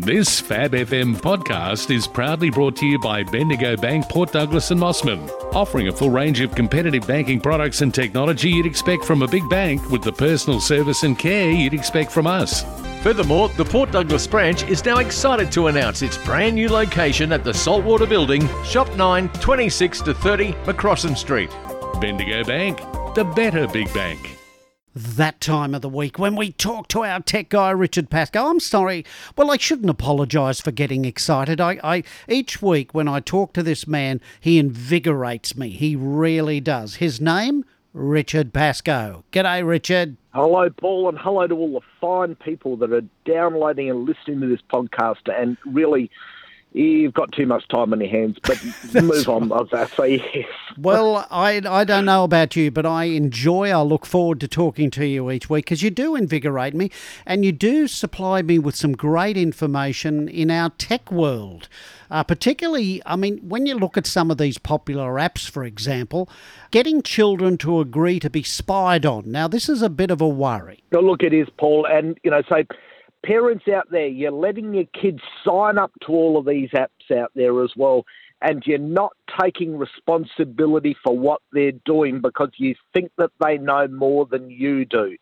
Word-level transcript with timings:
This 0.00 0.38
Fab 0.40 0.72
FM 0.74 1.16
podcast 1.16 1.90
is 1.90 2.06
proudly 2.06 2.50
brought 2.50 2.76
to 2.76 2.86
you 2.86 3.00
by 3.00 3.24
Bendigo 3.24 3.76
Bank, 3.76 4.08
Port 4.08 4.30
Douglas 4.30 4.70
and 4.70 4.80
Mossman, 4.80 5.28
offering 5.52 5.88
a 5.88 5.92
full 5.92 6.08
range 6.08 6.40
of 6.40 6.54
competitive 6.54 7.04
banking 7.04 7.40
products 7.40 7.80
and 7.80 7.92
technology 7.92 8.48
you'd 8.48 8.64
expect 8.64 9.04
from 9.04 9.22
a 9.22 9.26
big 9.28 9.46
bank 9.50 9.90
with 9.90 10.02
the 10.02 10.12
personal 10.12 10.60
service 10.60 11.02
and 11.02 11.18
care 11.18 11.50
you'd 11.50 11.74
expect 11.74 12.12
from 12.12 12.28
us. 12.28 12.64
Furthermore, 13.02 13.48
the 13.50 13.64
Port 13.64 13.90
Douglas 13.90 14.28
branch 14.28 14.62
is 14.68 14.84
now 14.84 14.98
excited 14.98 15.50
to 15.50 15.66
announce 15.66 16.00
its 16.00 16.16
brand 16.16 16.54
new 16.54 16.68
location 16.68 17.32
at 17.32 17.42
the 17.42 17.52
Saltwater 17.52 18.06
Building, 18.06 18.48
Shop 18.64 18.88
9, 18.94 19.28
26 19.40 20.00
to 20.02 20.14
30 20.14 20.52
Macrossan 20.64 21.16
Street. 21.16 21.50
Bendigo 22.00 22.44
Bank, 22.44 22.78
the 23.16 23.24
better 23.24 23.66
big 23.66 23.92
bank 23.92 24.37
that 24.98 25.40
time 25.40 25.74
of 25.74 25.82
the 25.82 25.88
week 25.88 26.18
when 26.18 26.34
we 26.34 26.50
talk 26.52 26.88
to 26.88 27.04
our 27.04 27.20
tech 27.20 27.48
guy 27.50 27.70
Richard 27.70 28.10
Pascoe. 28.10 28.46
I'm 28.46 28.58
sorry. 28.58 29.04
Well, 29.36 29.50
I 29.50 29.56
shouldn't 29.56 29.90
apologise 29.90 30.60
for 30.60 30.72
getting 30.72 31.04
excited. 31.04 31.60
I, 31.60 31.78
I 31.84 32.02
each 32.28 32.60
week 32.60 32.94
when 32.94 33.06
I 33.06 33.20
talk 33.20 33.52
to 33.52 33.62
this 33.62 33.86
man, 33.86 34.20
he 34.40 34.58
invigorates 34.58 35.56
me. 35.56 35.70
He 35.70 35.94
really 35.94 36.60
does. 36.60 36.96
His 36.96 37.20
name, 37.20 37.64
Richard 37.92 38.52
Pascoe. 38.52 39.24
G'day, 39.30 39.66
Richard. 39.66 40.16
Hello, 40.34 40.68
Paul, 40.70 41.08
and 41.08 41.18
hello 41.18 41.46
to 41.46 41.54
all 41.54 41.72
the 41.74 41.86
fine 42.00 42.34
people 42.34 42.76
that 42.78 42.92
are 42.92 43.04
downloading 43.24 43.90
and 43.90 44.04
listening 44.04 44.40
to 44.40 44.48
this 44.48 44.62
podcast 44.72 45.32
and 45.32 45.56
really 45.64 46.10
you've 46.72 47.14
got 47.14 47.32
too 47.32 47.46
much 47.46 47.66
time 47.68 47.92
on 47.92 48.00
your 48.00 48.10
hands. 48.10 48.36
But 48.42 48.62
move 49.02 49.28
on, 49.28 49.52
I 49.52 49.62
was 49.62 49.90
say 49.90 50.22
yes. 50.34 50.48
well, 50.78 51.26
I, 51.30 51.60
I 51.66 51.84
don't 51.84 52.04
know 52.04 52.24
about 52.24 52.56
you, 52.56 52.70
but 52.70 52.86
I 52.86 53.04
enjoy, 53.04 53.70
I 53.70 53.82
look 53.82 54.06
forward 54.06 54.40
to 54.40 54.48
talking 54.48 54.90
to 54.92 55.06
you 55.06 55.30
each 55.30 55.48
week 55.48 55.64
because 55.66 55.82
you 55.82 55.90
do 55.90 56.14
invigorate 56.14 56.74
me 56.74 56.90
and 57.26 57.44
you 57.44 57.52
do 57.52 57.88
supply 57.88 58.42
me 58.42 58.58
with 58.58 58.76
some 58.76 58.92
great 58.92 59.36
information 59.36 60.28
in 60.28 60.50
our 60.50 60.70
tech 60.70 61.10
world. 61.10 61.68
Uh, 62.10 62.24
particularly, 62.24 63.02
I 63.04 63.16
mean, 63.16 63.38
when 63.46 63.66
you 63.66 63.74
look 63.74 63.98
at 63.98 64.06
some 64.06 64.30
of 64.30 64.38
these 64.38 64.56
popular 64.56 65.14
apps, 65.14 65.48
for 65.48 65.64
example, 65.64 66.28
getting 66.70 67.02
children 67.02 67.58
to 67.58 67.80
agree 67.80 68.18
to 68.20 68.30
be 68.30 68.42
spied 68.42 69.04
on. 69.04 69.30
Now, 69.30 69.46
this 69.46 69.68
is 69.68 69.82
a 69.82 69.90
bit 69.90 70.10
of 70.10 70.22
a 70.22 70.28
worry. 70.28 70.82
No, 70.90 71.00
look, 71.00 71.22
it 71.22 71.34
is, 71.34 71.48
Paul, 71.58 71.86
and 71.86 72.18
you 72.24 72.30
know, 72.30 72.42
so 72.48 72.62
parents 73.24 73.64
out 73.68 73.90
there, 73.90 74.06
you're 74.06 74.30
letting 74.30 74.74
your 74.74 74.86
kids 75.00 75.20
sign 75.44 75.78
up 75.78 75.92
to 76.06 76.12
all 76.12 76.38
of 76.38 76.46
these 76.46 76.70
apps 76.70 77.16
out 77.16 77.30
there 77.34 77.62
as 77.62 77.72
well, 77.76 78.04
and 78.40 78.62
you're 78.66 78.78
not 78.78 79.12
taking 79.40 79.76
responsibility 79.76 80.96
for 81.04 81.16
what 81.16 81.40
they're 81.52 81.72
doing 81.84 82.20
because 82.20 82.50
you 82.56 82.74
think 82.94 83.10
that 83.18 83.30
they 83.44 83.58
know 83.58 83.88
more 83.88 84.26
than 84.26 84.50
you 84.50 84.84
do. 84.84 85.16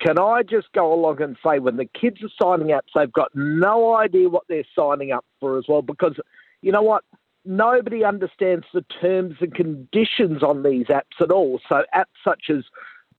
Can 0.00 0.18
I 0.18 0.42
just 0.42 0.72
go 0.72 0.92
along 0.92 1.20
and 1.20 1.36
say 1.44 1.58
when 1.58 1.76
the 1.76 1.84
kids 1.84 2.18
are 2.22 2.30
signing 2.42 2.72
up, 2.72 2.84
they've 2.94 3.12
got 3.12 3.30
no 3.34 3.96
idea 3.96 4.30
what 4.30 4.44
they're 4.48 4.64
signing 4.76 5.12
up 5.12 5.26
for 5.40 5.58
as 5.58 5.64
well 5.68 5.82
because 5.82 6.18
you 6.62 6.72
know 6.72 6.82
what? 6.82 7.04
Nobody 7.44 8.04
understands 8.04 8.66
the 8.72 8.84
terms 9.00 9.36
and 9.40 9.54
conditions 9.54 10.42
on 10.42 10.62
these 10.62 10.86
apps 10.86 11.20
at 11.20 11.30
all. 11.30 11.60
So 11.68 11.82
apps 11.94 12.04
such 12.24 12.44
as 12.50 12.64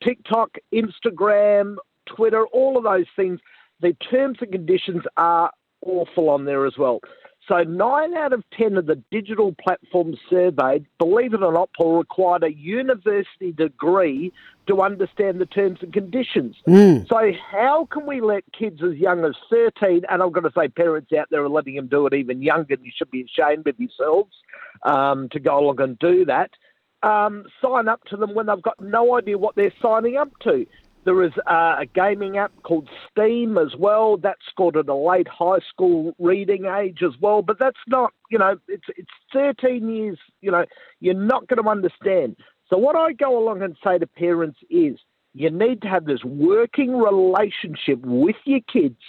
TikTok, 0.03 0.57
Instagram, 0.73 1.75
Twitter, 2.05 2.45
all 2.47 2.77
of 2.77 2.83
those 2.83 3.07
things, 3.15 3.39
the 3.81 3.93
terms 4.09 4.37
and 4.41 4.51
conditions 4.51 5.03
are 5.17 5.51
awful 5.81 6.29
on 6.29 6.45
there 6.45 6.65
as 6.65 6.77
well. 6.77 7.01
So 7.47 7.63
nine 7.63 8.15
out 8.15 8.33
of 8.33 8.43
ten 8.57 8.77
of 8.77 8.85
the 8.85 9.01
digital 9.11 9.53
platforms 9.61 10.17
surveyed, 10.29 10.85
believe 10.99 11.33
it 11.33 11.41
or 11.41 11.51
not, 11.51 11.69
Paul, 11.75 11.97
required 11.97 12.43
a 12.43 12.53
university 12.53 13.51
degree 13.51 14.31
to 14.67 14.81
understand 14.81 15.41
the 15.41 15.47
terms 15.47 15.79
and 15.81 15.91
conditions. 15.91 16.55
Mm. 16.67 17.07
So 17.09 17.31
how 17.51 17.87
can 17.91 18.05
we 18.05 18.21
let 18.21 18.43
kids 18.57 18.81
as 18.83 18.95
young 18.95 19.25
as 19.25 19.33
13, 19.49 20.03
and 20.07 20.21
I'm 20.21 20.31
going 20.31 20.43
to 20.43 20.51
say 20.55 20.67
parents 20.67 21.11
out 21.13 21.27
there 21.31 21.43
are 21.43 21.49
letting 21.49 21.75
them 21.75 21.87
do 21.87 22.05
it 22.05 22.13
even 22.13 22.43
younger, 22.43 22.75
and 22.75 22.85
you 22.85 22.91
should 22.95 23.11
be 23.11 23.25
ashamed 23.25 23.67
of 23.67 23.79
yourselves 23.79 24.33
um, 24.83 25.27
to 25.29 25.39
go 25.39 25.59
along 25.59 25.81
and 25.81 25.97
do 25.97 26.25
that, 26.25 26.51
um, 27.03 27.45
sign 27.61 27.87
up 27.87 28.03
to 28.05 28.17
them 28.17 28.35
when 28.35 28.45
they've 28.45 28.61
got 28.61 28.79
no 28.79 29.17
idea 29.17 29.37
what 29.37 29.55
they're 29.55 29.73
signing 29.81 30.15
up 30.17 30.29
to. 30.43 30.65
There 31.03 31.23
is 31.23 31.31
uh, 31.47 31.77
a 31.79 31.85
gaming 31.95 32.37
app 32.37 32.51
called 32.61 32.87
Steam 33.09 33.57
as 33.57 33.75
well. 33.77 34.17
That's 34.17 34.41
scored 34.49 34.77
at 34.77 34.87
a 34.87 34.95
late 34.95 35.27
high 35.27 35.59
school 35.67 36.13
reading 36.19 36.65
age 36.65 36.99
as 37.03 37.19
well. 37.19 37.41
But 37.41 37.57
that's 37.59 37.79
not, 37.87 38.13
you 38.29 38.37
know, 38.37 38.57
it's 38.67 38.85
it's 38.95 39.09
13 39.33 39.89
years. 39.89 40.19
You 40.41 40.51
know, 40.51 40.65
you're 40.99 41.15
not 41.15 41.47
going 41.47 41.63
to 41.63 41.69
understand. 41.69 42.35
So 42.69 42.77
what 42.77 42.95
I 42.95 43.13
go 43.13 43.37
along 43.37 43.63
and 43.63 43.75
say 43.83 43.97
to 43.97 44.05
parents 44.05 44.59
is, 44.69 44.97
you 45.33 45.49
need 45.49 45.81
to 45.81 45.87
have 45.87 46.05
this 46.05 46.23
working 46.23 46.95
relationship 46.95 47.99
with 48.03 48.35
your 48.45 48.61
kids 48.71 49.01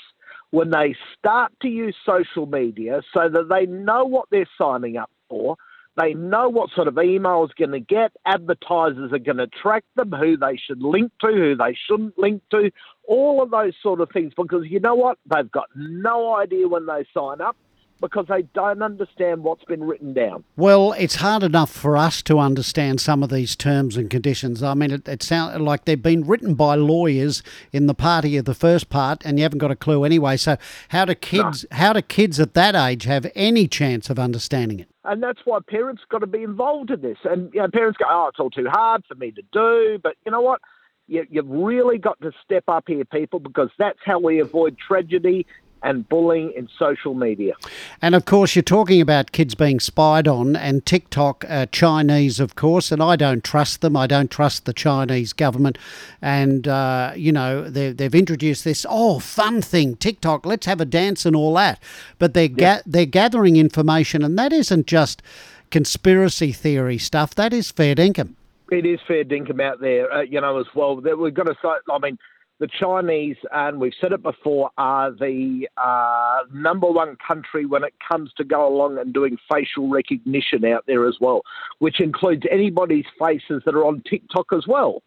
when 0.50 0.70
they 0.70 0.94
start 1.18 1.52
to 1.62 1.68
use 1.68 1.96
social 2.06 2.46
media, 2.46 3.02
so 3.12 3.28
that 3.28 3.48
they 3.48 3.66
know 3.66 4.04
what 4.04 4.28
they're 4.30 4.48
signing 4.58 4.96
up 4.96 5.10
for 5.28 5.56
they 5.96 6.14
know 6.14 6.48
what 6.48 6.70
sort 6.70 6.88
of 6.88 6.94
emails 6.94 7.50
going 7.56 7.72
to 7.72 7.80
get. 7.80 8.12
Advertisers 8.24 9.12
are 9.12 9.18
going 9.18 9.36
to 9.36 9.46
track 9.46 9.84
them, 9.96 10.10
who 10.12 10.36
they 10.36 10.56
should 10.56 10.82
link 10.82 11.12
to, 11.20 11.26
who 11.28 11.56
they 11.56 11.76
shouldn't 11.86 12.18
link 12.18 12.42
to, 12.50 12.70
all 13.06 13.42
of 13.42 13.50
those 13.50 13.74
sort 13.82 14.00
of 14.00 14.08
things. 14.10 14.32
Because 14.36 14.64
you 14.68 14.80
know 14.80 14.94
what? 14.94 15.18
They've 15.26 15.50
got 15.50 15.68
no 15.76 16.34
idea 16.34 16.68
when 16.68 16.86
they 16.86 17.04
sign 17.14 17.40
up 17.40 17.56
because 18.02 18.26
they 18.28 18.42
don't 18.52 18.82
understand 18.82 19.44
what's 19.44 19.64
been 19.64 19.82
written 19.82 20.12
down. 20.12 20.44
Well, 20.56 20.92
it's 20.98 21.14
hard 21.14 21.42
enough 21.42 21.70
for 21.70 21.96
us 21.96 22.20
to 22.22 22.38
understand 22.38 23.00
some 23.00 23.22
of 23.22 23.30
these 23.30 23.56
terms 23.56 23.96
and 23.96 24.10
conditions. 24.10 24.62
I 24.62 24.74
mean, 24.74 24.90
it, 24.90 25.08
it 25.08 25.22
sounds 25.22 25.58
like 25.60 25.86
they've 25.86 26.02
been 26.02 26.26
written 26.26 26.54
by 26.54 26.74
lawyers 26.74 27.42
in 27.72 27.86
the 27.86 27.94
party 27.94 28.36
of 28.36 28.44
the 28.44 28.54
first 28.54 28.90
part, 28.90 29.24
and 29.24 29.38
you 29.38 29.44
haven't 29.44 29.60
got 29.60 29.70
a 29.70 29.76
clue 29.76 30.04
anyway. 30.04 30.36
So, 30.36 30.58
how 30.88 31.06
do 31.06 31.14
kids? 31.14 31.64
No. 31.70 31.78
How 31.78 31.92
do 31.94 32.02
kids 32.02 32.38
at 32.38 32.52
that 32.54 32.74
age 32.74 33.04
have 33.04 33.30
any 33.34 33.66
chance 33.68 34.10
of 34.10 34.18
understanding 34.18 34.80
it? 34.80 34.88
And 35.04 35.22
that's 35.22 35.40
why 35.44 35.58
parents 35.66 36.02
got 36.08 36.18
to 36.18 36.26
be 36.26 36.42
involved 36.42 36.90
in 36.90 37.00
this. 37.00 37.18
And 37.24 37.52
you 37.54 37.60
know, 37.60 37.68
parents 37.68 37.96
go, 37.98 38.04
"Oh, 38.08 38.28
it's 38.28 38.40
all 38.40 38.50
too 38.50 38.68
hard 38.68 39.04
for 39.06 39.14
me 39.14 39.30
to 39.30 39.42
do," 39.52 39.98
but 40.02 40.16
you 40.26 40.32
know 40.32 40.40
what? 40.40 40.60
You, 41.08 41.26
you've 41.30 41.48
really 41.48 41.98
got 41.98 42.20
to 42.22 42.32
step 42.44 42.64
up 42.68 42.84
here, 42.86 43.04
people, 43.04 43.40
because 43.40 43.70
that's 43.78 43.98
how 44.04 44.18
we 44.18 44.38
avoid 44.38 44.76
tragedy 44.78 45.46
and 45.82 46.08
bullying 46.08 46.52
in 46.56 46.68
social 46.78 47.14
media. 47.14 47.54
And 48.00 48.14
of 48.14 48.24
course, 48.24 48.54
you're 48.54 48.62
talking 48.62 49.00
about 49.00 49.32
kids 49.32 49.54
being 49.54 49.80
spied 49.80 50.28
on, 50.28 50.56
and 50.56 50.84
TikTok, 50.86 51.44
uh, 51.48 51.66
Chinese, 51.72 52.40
of 52.40 52.54
course, 52.54 52.92
and 52.92 53.02
I 53.02 53.16
don't 53.16 53.42
trust 53.42 53.80
them. 53.80 53.96
I 53.96 54.06
don't 54.06 54.30
trust 54.30 54.64
the 54.64 54.72
Chinese 54.72 55.32
government. 55.32 55.78
And, 56.20 56.68
uh, 56.68 57.12
you 57.16 57.32
know, 57.32 57.68
they've 57.68 58.14
introduced 58.14 58.64
this, 58.64 58.86
oh, 58.88 59.18
fun 59.18 59.62
thing, 59.62 59.96
TikTok, 59.96 60.46
let's 60.46 60.66
have 60.66 60.80
a 60.80 60.84
dance 60.84 61.26
and 61.26 61.34
all 61.34 61.54
that. 61.54 61.82
But 62.18 62.34
they're, 62.34 62.48
ga- 62.48 62.82
they're 62.86 63.06
gathering 63.06 63.56
information, 63.56 64.22
and 64.22 64.38
that 64.38 64.52
isn't 64.52 64.86
just 64.86 65.22
conspiracy 65.70 66.52
theory 66.52 66.98
stuff, 66.98 67.34
that 67.34 67.52
is 67.52 67.70
fair 67.70 67.94
dinkum. 67.94 68.34
It 68.70 68.86
is 68.86 69.00
fair 69.06 69.24
dinkum 69.24 69.60
out 69.60 69.80
there, 69.80 70.10
uh, 70.12 70.20
you 70.22 70.40
know, 70.40 70.58
as 70.58 70.66
well. 70.74 71.00
that 71.02 71.18
We've 71.18 71.34
got 71.34 71.44
to 71.44 71.54
say, 71.60 71.68
I 71.90 71.98
mean, 71.98 72.18
the 72.62 72.68
Chinese, 72.68 73.36
and 73.50 73.80
we've 73.80 73.92
said 74.00 74.12
it 74.12 74.22
before, 74.22 74.70
are 74.78 75.10
the 75.10 75.68
uh, 75.76 76.38
number 76.54 76.86
one 76.86 77.16
country 77.16 77.66
when 77.66 77.82
it 77.82 77.92
comes 78.08 78.32
to 78.34 78.44
go 78.44 78.68
along 78.68 78.98
and 78.98 79.12
doing 79.12 79.36
facial 79.52 79.88
recognition 79.88 80.64
out 80.64 80.84
there 80.86 81.04
as 81.04 81.16
well, 81.20 81.42
which 81.80 82.00
includes 82.00 82.44
anybody's 82.52 83.04
faces 83.18 83.64
that 83.66 83.74
are 83.74 83.84
on 83.84 84.00
TikTok 84.08 84.52
as 84.52 84.64
well. 84.68 85.02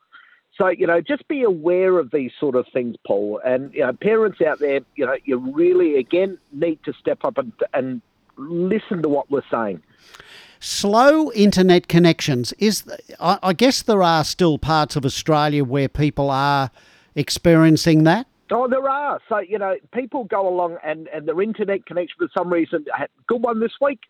So, 0.57 0.67
you 0.67 0.85
know, 0.85 0.99
just 0.99 1.25
be 1.29 1.43
aware 1.43 1.97
of 1.97 2.11
these 2.11 2.31
sort 2.37 2.57
of 2.57 2.65
things, 2.73 2.97
Paul. 3.07 3.39
And, 3.45 3.73
you 3.73 3.85
know, 3.85 3.93
parents 3.93 4.41
out 4.41 4.59
there, 4.59 4.81
you 4.97 5.05
know, 5.05 5.15
you 5.23 5.37
really, 5.37 5.95
again, 5.95 6.37
need 6.51 6.79
to 6.83 6.91
step 6.91 7.19
up 7.23 7.37
and, 7.37 7.53
and 7.73 8.01
listen 8.35 9.01
to 9.01 9.07
what 9.07 9.31
we're 9.31 9.49
saying. 9.49 9.81
Slow 10.59 11.31
internet 11.31 11.87
connections 11.87 12.51
is, 12.59 12.83
I 13.21 13.53
guess, 13.53 13.81
there 13.81 14.03
are 14.03 14.25
still 14.25 14.57
parts 14.57 14.97
of 14.97 15.05
Australia 15.05 15.63
where 15.63 15.87
people 15.87 16.29
are 16.29 16.69
experiencing 17.15 18.03
that? 18.03 18.27
Oh, 18.51 18.67
there 18.67 18.87
are. 18.87 19.19
So, 19.27 19.39
you 19.39 19.57
know, 19.57 19.75
people 19.93 20.25
go 20.25 20.47
along 20.47 20.77
and, 20.83 21.07
and 21.07 21.27
their 21.27 21.41
internet 21.41 21.85
connection 21.85 22.15
for 22.19 22.27
some 22.37 22.51
reason 22.51 22.85
had 22.95 23.09
good 23.27 23.41
one 23.41 23.59
this 23.59 23.73
week, 23.81 24.01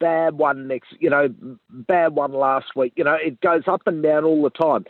bad 0.00 0.34
one 0.34 0.66
next, 0.66 0.94
you 0.98 1.10
know, 1.10 1.28
bad 1.70 2.14
one 2.14 2.32
last 2.32 2.74
week. 2.74 2.92
You 2.96 3.04
know, 3.04 3.14
it 3.14 3.40
goes 3.40 3.62
up 3.68 3.82
and 3.86 4.02
down 4.02 4.24
all 4.24 4.42
the 4.42 4.50
time. 4.50 4.84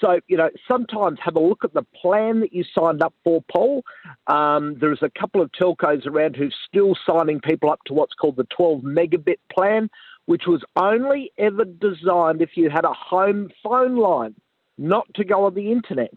So, 0.00 0.20
you 0.26 0.36
know, 0.36 0.50
sometimes 0.68 1.18
have 1.22 1.36
a 1.36 1.40
look 1.40 1.64
at 1.64 1.72
the 1.72 1.84
plan 2.00 2.40
that 2.40 2.52
you 2.52 2.64
signed 2.78 3.02
up 3.02 3.14
for, 3.24 3.42
Paul. 3.50 3.82
Um, 4.26 4.76
there's 4.78 5.02
a 5.02 5.10
couple 5.18 5.40
of 5.40 5.50
telcos 5.52 6.06
around 6.06 6.36
who's 6.36 6.54
still 6.68 6.94
signing 7.06 7.40
people 7.40 7.70
up 7.70 7.80
to 7.86 7.94
what's 7.94 8.12
called 8.12 8.36
the 8.36 8.46
12 8.54 8.82
megabit 8.82 9.38
plan, 9.50 9.88
which 10.26 10.42
was 10.46 10.62
only 10.76 11.32
ever 11.38 11.64
designed 11.64 12.42
if 12.42 12.56
you 12.56 12.68
had 12.68 12.84
a 12.84 12.92
home 12.92 13.48
phone 13.62 13.96
line, 13.96 14.34
not 14.76 15.06
to 15.14 15.24
go 15.24 15.44
on 15.44 15.54
the 15.54 15.72
internet. 15.72 16.12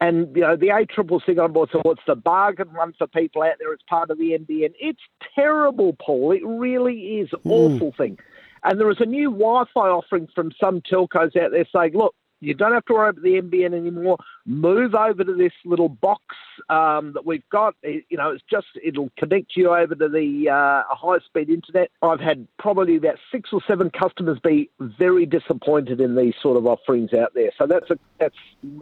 And 0.00 0.34
you 0.34 0.42
know 0.42 0.56
the 0.56 0.70
A 0.70 0.84
triple 0.84 1.22
C 1.24 1.38
on 1.38 1.52
board, 1.52 1.70
so 1.72 1.80
it's 1.86 2.02
the 2.06 2.16
bargain 2.16 2.72
one 2.74 2.92
for 2.98 3.06
people 3.06 3.42
out 3.42 3.54
there 3.58 3.72
as 3.72 3.78
part 3.88 4.10
of 4.10 4.18
the 4.18 4.36
NBN. 4.38 4.74
It's 4.80 5.00
terrible, 5.34 5.96
Paul. 6.00 6.32
It 6.32 6.44
really 6.44 7.20
is 7.20 7.30
mm. 7.30 7.40
awful 7.44 7.92
thing. 7.96 8.18
And 8.64 8.80
there 8.80 8.90
is 8.90 9.00
a 9.00 9.06
new 9.06 9.30
Wi-Fi 9.30 9.88
offering 9.88 10.28
from 10.34 10.50
some 10.58 10.80
telcos 10.80 11.36
out 11.36 11.52
there 11.52 11.66
saying, 11.74 11.92
look, 11.94 12.14
You 12.44 12.54
don't 12.54 12.72
have 12.72 12.84
to 12.86 12.92
worry 12.92 13.08
about 13.10 13.22
the 13.22 13.40
NBN 13.40 13.74
anymore. 13.74 14.18
Move 14.44 14.94
over 14.94 15.24
to 15.24 15.34
this 15.34 15.52
little 15.64 15.88
box 15.88 16.22
um, 16.68 17.12
that 17.14 17.24
we've 17.24 17.48
got. 17.50 17.74
It, 17.82 18.04
you 18.10 18.18
know, 18.18 18.30
it's 18.30 18.44
just 18.50 18.66
it'll 18.82 19.10
connect 19.18 19.56
you 19.56 19.74
over 19.74 19.94
to 19.94 20.08
the 20.08 20.50
uh, 20.50 20.94
high 20.94 21.18
speed 21.24 21.48
internet. 21.48 21.90
I've 22.02 22.20
had 22.20 22.46
probably 22.58 22.96
about 22.96 23.16
six 23.32 23.50
or 23.52 23.60
seven 23.66 23.90
customers 23.90 24.38
be 24.42 24.70
very 24.78 25.26
disappointed 25.26 26.00
in 26.00 26.16
these 26.16 26.34
sort 26.42 26.56
of 26.56 26.66
offerings 26.66 27.14
out 27.14 27.32
there. 27.34 27.50
So 27.58 27.66
that's 27.66 27.90
a 27.90 27.98
that's 28.18 28.36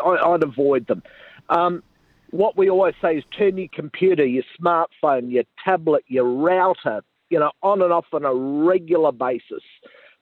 I, 0.04 0.28
would 0.28 0.42
avoid 0.42 0.88
them. 0.88 1.02
Um, 1.48 1.82
what 2.30 2.56
we 2.56 2.68
always 2.70 2.94
say 3.00 3.16
is 3.18 3.24
turn 3.36 3.58
your 3.58 3.68
computer, 3.72 4.24
your 4.24 4.44
smartphone, 4.60 5.30
your 5.30 5.44
tablet, 5.64 6.02
your 6.08 6.24
router, 6.24 7.02
you 7.30 7.38
know, 7.38 7.52
on 7.62 7.82
and 7.82 7.92
off 7.92 8.06
on 8.12 8.24
a 8.24 8.34
regular 8.34 9.12
basis. 9.12 9.62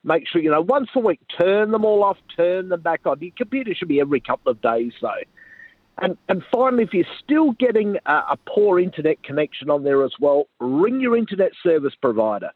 Make 0.03 0.27
sure, 0.27 0.41
you 0.41 0.49
know, 0.49 0.61
once 0.61 0.89
a 0.95 0.99
week, 0.99 1.19
turn 1.39 1.71
them 1.71 1.85
all 1.85 2.03
off, 2.03 2.17
turn 2.35 2.69
them 2.69 2.81
back 2.81 3.01
on. 3.05 3.19
Your 3.19 3.31
computer 3.37 3.73
should 3.75 3.87
be 3.87 3.99
every 3.99 4.19
couple 4.19 4.51
of 4.51 4.61
days, 4.61 4.93
though. 5.01 5.11
And, 5.99 6.17
and 6.27 6.41
finally, 6.51 6.83
if 6.83 6.93
you're 6.93 7.05
still 7.23 7.51
getting 7.51 7.97
a, 8.07 8.13
a 8.31 8.37
poor 8.47 8.79
internet 8.79 9.21
connection 9.23 9.69
on 9.69 9.83
there 9.83 10.03
as 10.03 10.13
well, 10.19 10.47
ring 10.59 10.99
your 10.99 11.15
internet 11.15 11.51
service 11.61 11.93
provider. 12.01 12.49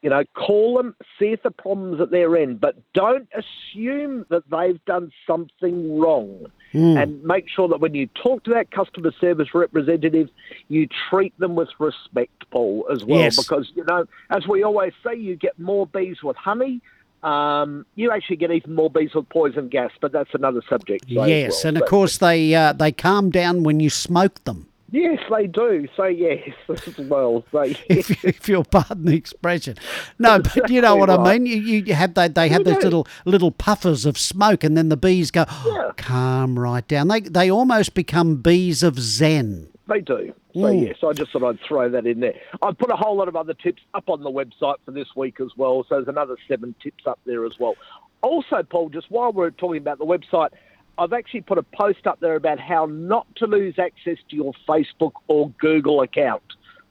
You 0.00 0.10
know, 0.10 0.24
call 0.34 0.78
them, 0.78 0.96
see 1.18 1.26
if 1.26 1.42
the 1.42 1.50
problem's 1.50 2.00
at 2.00 2.10
their 2.10 2.36
end, 2.36 2.60
but 2.60 2.76
don't 2.94 3.28
assume 3.34 4.24
that 4.30 4.42
they've 4.50 4.82
done 4.86 5.10
something 5.26 6.00
wrong. 6.00 6.46
Mm. 6.74 7.02
And 7.02 7.22
make 7.24 7.48
sure 7.48 7.68
that 7.68 7.80
when 7.80 7.94
you 7.94 8.08
talk 8.22 8.44
to 8.44 8.50
that 8.54 8.70
customer 8.70 9.12
service 9.20 9.48
representative, 9.54 10.30
you 10.68 10.88
treat 11.10 11.38
them 11.38 11.54
with 11.54 11.68
respect, 11.78 12.44
Paul, 12.50 12.86
as 12.90 13.04
well. 13.04 13.20
Yes. 13.20 13.36
Because, 13.36 13.70
you 13.74 13.84
know, 13.84 14.06
as 14.30 14.46
we 14.46 14.62
always 14.62 14.92
say, 15.04 15.14
you 15.14 15.36
get 15.36 15.58
more 15.58 15.86
bees 15.86 16.22
with 16.22 16.36
honey. 16.36 16.80
Um, 17.22 17.86
you 17.94 18.10
actually 18.10 18.36
get 18.36 18.50
even 18.50 18.74
more 18.74 18.90
bees 18.90 19.14
with 19.14 19.28
poison 19.28 19.68
gas, 19.68 19.92
but 20.00 20.10
that's 20.12 20.34
another 20.34 20.60
subject. 20.68 21.04
Yes, 21.06 21.62
well. 21.62 21.68
and 21.68 21.76
of 21.78 21.88
course 21.88 22.18
they 22.18 22.52
uh, 22.52 22.72
they 22.72 22.90
calm 22.90 23.30
down 23.30 23.62
when 23.62 23.78
you 23.78 23.90
smoke 23.90 24.42
them. 24.42 24.66
Yes, 24.92 25.20
they 25.30 25.46
do. 25.46 25.88
So 25.96 26.04
yes, 26.04 26.50
as 26.68 26.98
well. 26.98 27.44
So, 27.50 27.62
yes. 27.62 27.80
if, 27.88 28.24
if 28.24 28.48
you'll 28.48 28.64
pardon 28.64 29.06
the 29.06 29.16
expression, 29.16 29.76
no, 30.18 30.38
but 30.38 30.48
exactly 30.48 30.76
you 30.76 30.82
know 30.82 30.96
what 30.96 31.08
right. 31.08 31.18
I 31.18 31.38
mean. 31.38 31.46
You, 31.46 31.78
you 31.78 31.94
have 31.94 32.12
they 32.12 32.28
they 32.28 32.50
have 32.50 32.64
those 32.64 32.82
little 32.82 33.08
little 33.24 33.50
puffers 33.50 34.04
of 34.04 34.18
smoke, 34.18 34.62
and 34.62 34.76
then 34.76 34.90
the 34.90 34.96
bees 34.98 35.30
go 35.30 35.46
yeah. 35.66 35.92
calm 35.96 36.58
right 36.58 36.86
down. 36.86 37.08
They 37.08 37.20
they 37.20 37.50
almost 37.50 37.94
become 37.94 38.36
bees 38.36 38.82
of 38.82 38.98
zen. 38.98 39.68
They 39.88 40.00
do. 40.00 40.34
So 40.52 40.60
mm. 40.60 40.86
yes, 40.86 40.98
I 41.02 41.12
just 41.14 41.32
thought 41.32 41.42
I'd 41.42 41.60
throw 41.60 41.88
that 41.88 42.06
in 42.06 42.20
there. 42.20 42.34
I've 42.60 42.76
put 42.76 42.90
a 42.90 42.96
whole 42.96 43.16
lot 43.16 43.28
of 43.28 43.36
other 43.36 43.54
tips 43.54 43.82
up 43.94 44.10
on 44.10 44.22
the 44.22 44.30
website 44.30 44.76
for 44.84 44.90
this 44.90 45.08
week 45.16 45.40
as 45.40 45.50
well. 45.56 45.84
So 45.88 45.96
there's 45.96 46.08
another 46.08 46.36
seven 46.46 46.74
tips 46.82 47.06
up 47.06 47.18
there 47.24 47.46
as 47.46 47.58
well. 47.58 47.74
Also, 48.20 48.62
Paul, 48.62 48.90
just 48.90 49.10
while 49.10 49.32
we're 49.32 49.50
talking 49.50 49.78
about 49.78 49.98
the 49.98 50.04
website 50.04 50.50
I've 50.98 51.12
actually 51.12 51.40
put 51.42 51.58
a 51.58 51.62
post 51.62 52.06
up 52.06 52.20
there 52.20 52.36
about 52.36 52.60
how 52.60 52.86
not 52.86 53.26
to 53.36 53.46
lose 53.46 53.78
access 53.78 54.18
to 54.30 54.36
your 54.36 54.52
Facebook 54.68 55.12
or 55.26 55.50
Google 55.58 56.02
account 56.02 56.42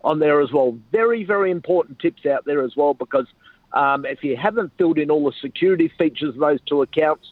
on 0.04 0.20
there 0.20 0.42
as 0.42 0.52
well. 0.52 0.78
Very, 0.92 1.24
very 1.24 1.52
important 1.52 2.00
tips 2.00 2.26
out 2.26 2.46
there 2.46 2.64
as 2.64 2.76
well 2.76 2.94
because 2.94 3.28
um, 3.74 4.06
if 4.06 4.24
you 4.24 4.36
haven't 4.36 4.72
filled 4.78 4.98
in 4.98 5.12
all 5.12 5.26
the 5.26 5.34
security 5.40 5.88
features 5.88 6.30
of 6.36 6.40
those 6.40 6.60
two 6.66 6.82
accounts, 6.82 7.32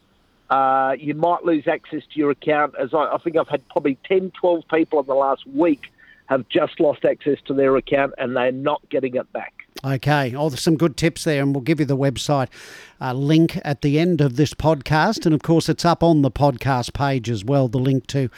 uh, 0.49 0.95
you 0.97 1.13
might 1.15 1.43
lose 1.43 1.67
access 1.67 2.03
to 2.13 2.19
your 2.19 2.31
account. 2.31 2.75
As 2.79 2.93
I, 2.93 3.13
I 3.13 3.17
think 3.17 3.35
I've 3.35 3.47
had 3.47 3.67
probably 3.69 3.97
10, 4.05 4.31
12 4.31 4.63
people 4.71 4.99
in 4.99 5.05
the 5.05 5.15
last 5.15 5.45
week 5.47 5.91
have 6.27 6.47
just 6.49 6.79
lost 6.79 7.05
access 7.05 7.39
to 7.45 7.53
their 7.53 7.75
account 7.75 8.13
and 8.17 8.35
they're 8.35 8.51
not 8.51 8.81
getting 8.89 9.15
it 9.15 9.31
back. 9.33 9.53
Okay, 9.81 10.35
oh, 10.35 10.49
there's 10.49 10.61
some 10.61 10.75
good 10.75 10.97
tips 10.97 11.23
there, 11.23 11.41
and 11.41 11.55
we'll 11.55 11.61
give 11.61 11.79
you 11.79 11.85
the 11.85 11.95
website 11.95 12.49
uh, 12.99 13.13
link 13.13 13.57
at 13.63 13.81
the 13.81 13.97
end 13.97 14.19
of 14.19 14.35
this 14.35 14.53
podcast, 14.53 15.25
and 15.25 15.33
of 15.33 15.41
course, 15.41 15.69
it's 15.69 15.85
up 15.85 16.03
on 16.03 16.21
the 16.21 16.29
podcast 16.31 16.93
page 16.93 17.29
as 17.29 17.45
well. 17.45 17.69
The 17.69 17.77
link 17.77 18.05
to 18.07 18.29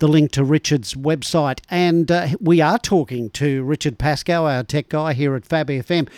the 0.00 0.08
link 0.08 0.32
to 0.32 0.42
Richard's 0.42 0.94
website, 0.94 1.60
and 1.70 2.10
uh, 2.10 2.30
we 2.40 2.60
are 2.60 2.76
talking 2.76 3.30
to 3.30 3.62
Richard 3.62 3.98
Pascoe, 3.98 4.46
our 4.46 4.64
tech 4.64 4.88
guy 4.88 5.12
here 5.12 5.36
at 5.36 5.46
Fab 5.46 5.68
FM. 5.68 6.08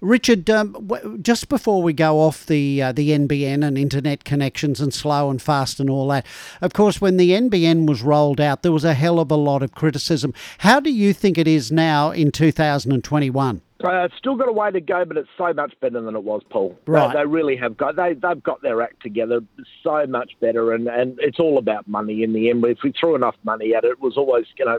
Richard, 0.00 0.50
um, 0.50 0.90
just 1.22 1.48
before 1.48 1.80
we 1.80 1.92
go 1.92 2.18
off 2.18 2.46
the 2.46 2.82
uh, 2.82 2.90
the 2.90 3.10
NBN 3.10 3.64
and 3.64 3.78
internet 3.78 4.24
connections 4.24 4.80
and 4.80 4.92
slow 4.92 5.30
and 5.30 5.40
fast 5.40 5.78
and 5.78 5.88
all 5.88 6.08
that, 6.08 6.26
of 6.60 6.72
course, 6.72 7.00
when 7.00 7.16
the 7.16 7.30
NBN 7.30 7.86
was 7.86 8.02
rolled 8.02 8.40
out, 8.40 8.64
there 8.64 8.72
was 8.72 8.84
a 8.84 8.94
hell 8.94 9.20
of 9.20 9.30
a 9.30 9.36
lot 9.36 9.62
of 9.62 9.72
criticism. 9.72 10.34
How 10.58 10.80
do 10.80 10.90
you 10.90 11.12
think 11.12 11.38
it 11.38 11.46
is 11.46 11.70
now 11.70 12.10
in 12.10 12.32
2021? 12.32 13.62
Uh, 13.84 14.04
it's 14.04 14.16
still 14.16 14.36
got 14.36 14.48
a 14.48 14.52
way 14.52 14.70
to 14.70 14.80
go, 14.80 15.04
but 15.04 15.18
it's 15.18 15.28
so 15.36 15.52
much 15.52 15.74
better 15.80 16.00
than 16.00 16.16
it 16.16 16.22
was, 16.24 16.42
Paul. 16.48 16.78
Right. 16.86 17.12
They, 17.12 17.20
they, 17.20 17.26
really 17.26 17.56
have 17.56 17.76
got 17.76 17.96
they 17.96 18.14
they've 18.14 18.42
got 18.42 18.62
their 18.62 18.80
act 18.80 19.02
together 19.02 19.40
so 19.82 20.06
much 20.06 20.32
better, 20.40 20.72
and, 20.72 20.88
and 20.88 21.18
it's 21.20 21.38
all 21.38 21.58
about 21.58 21.86
money 21.86 22.22
in 22.22 22.32
the 22.32 22.48
end. 22.48 22.64
If 22.64 22.78
we 22.82 22.92
threw 22.98 23.14
enough 23.14 23.36
money 23.44 23.74
at 23.74 23.84
it, 23.84 23.92
it 23.92 24.00
was 24.00 24.16
always 24.16 24.46
you 24.58 24.64
know 24.64 24.78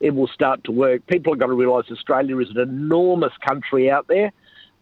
it 0.00 0.14
will 0.14 0.28
start 0.28 0.62
to 0.64 0.72
work. 0.72 1.06
People 1.06 1.32
have 1.32 1.40
got 1.40 1.46
to 1.46 1.54
realise 1.54 1.86
Australia 1.90 2.38
is 2.38 2.50
an 2.50 2.58
enormous 2.58 3.32
country 3.46 3.90
out 3.90 4.08
there 4.08 4.30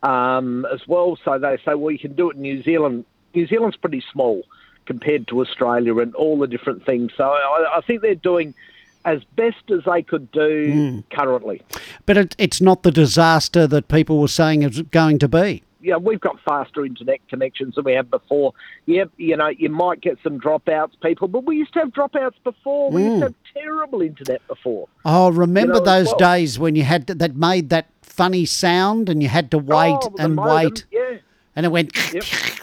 um, 0.02 0.66
as 0.72 0.80
well. 0.88 1.16
So 1.24 1.38
they 1.38 1.58
say, 1.64 1.74
well, 1.74 1.92
you 1.92 1.98
can 1.98 2.14
do 2.14 2.30
it 2.30 2.36
in 2.36 2.42
New 2.42 2.62
Zealand. 2.62 3.04
New 3.34 3.46
Zealand's 3.46 3.76
pretty 3.76 4.02
small 4.12 4.42
compared 4.86 5.28
to 5.28 5.40
Australia 5.40 5.98
and 5.98 6.14
all 6.16 6.38
the 6.38 6.48
different 6.48 6.84
things. 6.84 7.12
So 7.16 7.24
I, 7.24 7.76
I 7.76 7.80
think 7.86 8.02
they're 8.02 8.14
doing 8.16 8.54
as 9.04 9.22
best 9.36 9.70
as 9.70 9.80
they 9.84 10.02
could 10.02 10.30
do 10.32 10.66
mm. 10.66 11.04
currently. 11.10 11.62
But 12.06 12.16
it, 12.16 12.36
it's 12.38 12.60
not 12.60 12.82
the 12.82 12.90
disaster 12.90 13.66
that 13.66 13.88
people 13.88 14.20
were 14.20 14.28
saying 14.28 14.62
it's 14.62 14.80
going 14.82 15.18
to 15.20 15.28
be. 15.28 15.62
Yeah, 15.80 15.96
we've 15.96 16.20
got 16.20 16.38
faster 16.44 16.86
internet 16.86 17.26
connections 17.28 17.74
than 17.74 17.84
we 17.84 17.92
had 17.92 18.08
before. 18.08 18.52
Yep, 18.86 19.10
you 19.16 19.36
know, 19.36 19.48
you 19.48 19.68
might 19.68 20.00
get 20.00 20.16
some 20.22 20.38
dropouts, 20.38 20.92
people, 21.02 21.26
but 21.26 21.44
we 21.44 21.56
used 21.56 21.72
to 21.72 21.80
have 21.80 21.88
dropouts 21.88 22.36
before. 22.44 22.90
We 22.90 23.02
mm. 23.02 23.04
used 23.04 23.20
to 23.22 23.26
hmm. 23.26 23.34
have 23.54 23.64
terrible 23.64 24.02
internet 24.02 24.46
before. 24.46 24.88
Oh, 25.04 25.30
remember 25.32 25.74
you 25.74 25.80
know, 25.80 25.84
those 25.84 26.06
well. 26.06 26.18
days 26.18 26.58
when 26.58 26.76
you 26.76 26.84
had 26.84 27.08
to, 27.08 27.14
that 27.16 27.34
made 27.34 27.70
that 27.70 27.88
funny 28.02 28.44
sound 28.46 29.08
and 29.08 29.22
you 29.22 29.28
had 29.28 29.50
to 29.50 29.58
wait 29.58 29.98
oh, 30.00 30.14
and 30.20 30.36
modem, 30.36 30.54
wait, 30.54 30.84
yeah. 30.92 31.16
and 31.56 31.66
it 31.66 31.70
went. 31.70 31.92
Yep. 32.12 32.24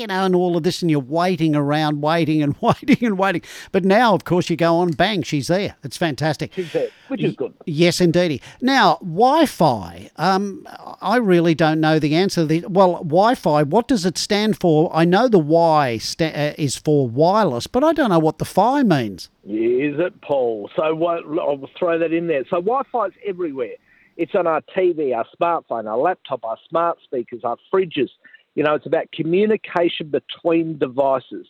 you 0.00 0.06
know, 0.06 0.24
and 0.24 0.34
all 0.34 0.56
of 0.56 0.62
this, 0.62 0.80
and 0.82 0.90
you're 0.90 0.98
waiting 0.98 1.54
around, 1.54 2.00
waiting 2.00 2.42
and 2.42 2.56
waiting 2.60 3.06
and 3.06 3.18
waiting. 3.18 3.42
But 3.70 3.84
now, 3.84 4.14
of 4.14 4.24
course, 4.24 4.50
you 4.50 4.56
go 4.56 4.76
on, 4.76 4.92
bang, 4.92 5.22
she's 5.22 5.48
there. 5.48 5.76
It's 5.84 5.96
fantastic. 5.96 6.52
She's 6.54 6.72
there, 6.72 6.88
which 7.08 7.22
is 7.22 7.36
good. 7.36 7.54
Yes, 7.66 8.00
indeedy. 8.00 8.40
Now, 8.60 8.96
Wi 9.02 9.46
Fi, 9.46 10.10
um, 10.16 10.66
I 11.00 11.16
really 11.16 11.54
don't 11.54 11.80
know 11.80 11.98
the 11.98 12.14
answer. 12.16 12.44
The, 12.44 12.64
well, 12.66 12.94
Wi 12.94 13.34
Fi, 13.34 13.62
what 13.62 13.86
does 13.88 14.06
it 14.06 14.16
stand 14.18 14.58
for? 14.58 14.90
I 14.94 15.04
know 15.04 15.28
the 15.28 15.38
Y 15.38 15.98
sta- 15.98 16.32
uh, 16.34 16.54
is 16.56 16.76
for 16.76 17.06
wireless, 17.06 17.66
but 17.66 17.84
I 17.84 17.92
don't 17.92 18.08
know 18.10 18.18
what 18.18 18.38
the 18.38 18.44
Fi 18.44 18.82
means. 18.82 19.28
Is 19.44 19.98
it, 19.98 20.20
Paul? 20.22 20.70
So 20.74 20.82
I'll 20.82 21.68
throw 21.78 21.98
that 21.98 22.12
in 22.12 22.26
there. 22.26 22.44
So 22.44 22.56
Wi 22.56 22.82
Fi 22.90 23.06
is 23.06 23.12
everywhere. 23.26 23.74
It's 24.16 24.34
on 24.34 24.46
our 24.46 24.60
TV, 24.76 25.16
our 25.16 25.24
smartphone, 25.40 25.88
our 25.88 25.96
laptop, 25.96 26.44
our 26.44 26.58
smart 26.68 26.98
speakers, 27.04 27.40
our 27.44 27.56
fridges. 27.72 28.10
You 28.54 28.64
know, 28.64 28.74
it's 28.74 28.86
about 28.86 29.10
communication 29.12 30.10
between 30.10 30.78
devices. 30.78 31.46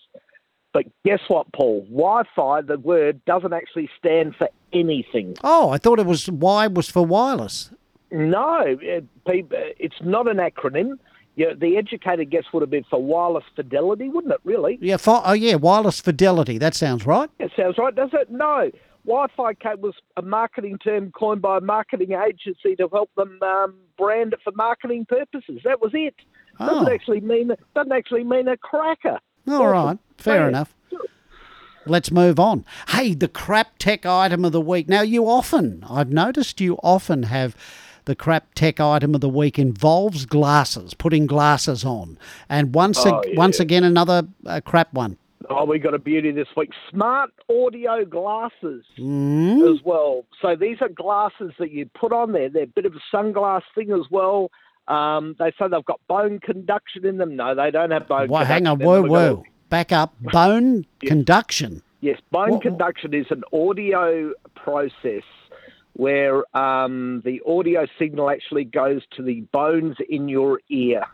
But 0.73 0.85
guess 1.05 1.21
what, 1.29 1.53
Paul? 1.53 1.83
Wi 1.91 2.23
Fi, 2.37 2.61
the 2.61 2.79
word, 2.79 3.25
doesn't 3.25 3.53
actually 3.53 3.91
stand 3.99 4.37
for 4.37 4.49
anything. 4.73 5.37
Oh, 5.43 5.71
I 5.71 5.79
thought 5.79 5.99
it 5.99 6.07
was 6.07 6.31
Y 6.31 6.67
was 6.69 6.89
for 6.89 7.05
wireless. 7.05 7.71
No, 8.13 8.63
it, 8.65 9.05
it's 9.27 10.01
not 10.03 10.29
an 10.29 10.39
acronym. 10.39 10.99
Yeah, 11.37 11.55
the 11.59 11.77
educated 11.77 12.31
guess 12.31 12.45
would 12.53 12.61
have 12.61 12.71
been 12.71 12.85
for 12.91 13.03
wireless 13.03 13.45
fidelity, 13.57 14.09
wouldn't 14.09 14.35
it, 14.35 14.41
really? 14.45 14.79
Yeah, 14.81 14.97
for, 14.97 15.23
oh, 15.25 15.33
yeah, 15.33 15.55
wireless 15.55 16.01
fidelity. 16.01 16.59
That 16.59 16.75
sounds 16.75 17.07
right. 17.07 17.31
It 17.39 17.53
sounds 17.57 17.79
right, 17.79 17.95
does 17.95 18.11
it? 18.13 18.31
No. 18.31 18.71
Wi 19.07 19.27
Fi 19.37 19.55
was 19.77 19.95
a 20.17 20.23
marketing 20.23 20.79
term 20.79 21.11
coined 21.13 21.41
by 21.41 21.59
a 21.59 21.61
marketing 21.61 22.13
agency 22.13 22.77
to 22.77 22.89
help 22.93 23.11
them 23.17 23.39
um, 23.43 23.75
brand 23.97 24.35
it 24.35 24.41
for 24.45 24.53
marketing 24.55 25.07
purposes. 25.09 25.61
That 25.65 25.81
was 25.81 25.93
it. 25.95 26.15
Doesn't 26.61 26.89
oh. 26.89 26.93
actually 26.93 27.21
mean 27.21 27.51
doesn't 27.75 27.93
actually 27.93 28.25
mean 28.25 28.47
a 28.47 28.57
cracker. 28.57 29.19
All 29.49 29.69
right, 29.69 29.99
fair 30.19 30.49
enough. 30.49 30.75
Let's 31.87 32.11
move 32.11 32.39
on. 32.39 32.65
Hey, 32.89 33.15
the 33.15 33.27
crap 33.27 33.79
tech 33.79 34.05
item 34.05 34.45
of 34.45 34.53
the 34.53 34.61
week. 34.61 34.89
Now, 34.89 35.01
you 35.01 35.27
often, 35.27 35.83
I've 35.89 36.13
noticed 36.13 36.61
you 36.61 36.79
often 36.83 37.25
have 37.25 37.57
the 38.05 38.15
crap 38.15 38.55
tech 38.55 38.79
item 38.79 39.15
of 39.15 39.23
the 39.23 39.31
week 39.31 39.59
involves 39.59 40.27
glasses, 40.27 40.93
putting 40.93 41.27
glasses 41.27 41.83
on. 41.85 42.19
And 42.51 42.75
once, 42.75 42.99
oh, 43.07 43.23
yeah. 43.27 43.37
once 43.37 43.61
again, 43.61 43.83
another 43.83 44.25
uh, 44.45 44.61
crap 44.63 44.93
one. 44.93 45.17
Oh, 45.49 45.65
we 45.65 45.79
got 45.79 45.95
a 45.95 45.99
beauty 45.99 46.31
this 46.33 46.49
week. 46.57 46.71
Smart 46.91 47.31
audio 47.49 48.05
glasses 48.05 48.85
mm. 48.99 49.75
as 49.75 49.83
well. 49.83 50.25
So 50.43 50.55
these 50.55 50.77
are 50.83 50.89
glasses 50.89 51.53
that 51.59 51.73
you 51.73 51.89
put 51.99 52.13
on 52.13 52.33
there. 52.33 52.51
They're 52.51 52.65
a 52.65 52.67
bit 52.67 52.85
of 52.85 52.95
a 52.95 53.17
sunglass 53.17 53.63
thing 53.75 53.91
as 53.91 54.11
well. 54.11 54.51
Um, 54.91 55.37
they 55.39 55.53
say 55.53 55.69
they've 55.71 55.85
got 55.85 56.01
bone 56.09 56.41
conduction 56.41 57.07
in 57.07 57.19
them. 57.19 57.37
No, 57.37 57.55
they 57.55 57.71
don't 57.71 57.93
have 57.93 58.09
bone. 58.09 58.27
Conduction. 58.27 58.33
Well, 58.33 58.45
hang 58.45 58.67
on, 58.67 58.81
whoa, 58.81 59.03
whoa, 59.03 59.45
back 59.69 59.93
up. 59.93 60.15
Bone 60.21 60.85
yes. 61.03 61.09
conduction. 61.09 61.83
Yes, 62.01 62.19
bone 62.31 62.53
what? 62.53 62.63
conduction 62.63 63.15
is 63.15 63.27
an 63.31 63.43
audio 63.53 64.33
process 64.55 65.23
where 65.95 66.45
um, 66.57 67.23
the 67.25 67.41
audio 67.47 67.87
signal 67.99 68.31
actually 68.31 68.65
goes 68.65 69.03
to 69.17 69.23
the 69.23 69.43
bones 69.53 69.97
in 70.09 70.29
your 70.29 70.61
ear. 70.71 71.05